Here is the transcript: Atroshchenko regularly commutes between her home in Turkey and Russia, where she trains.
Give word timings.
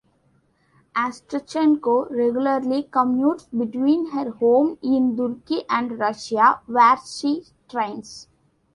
Atroshchenko 0.95 2.09
regularly 2.09 2.89
commutes 2.91 3.45
between 3.55 4.07
her 4.13 4.31
home 4.31 4.79
in 4.81 5.15
Turkey 5.15 5.63
and 5.69 5.99
Russia, 5.99 6.59
where 6.65 6.97
she 7.05 7.43
trains. 7.69 8.27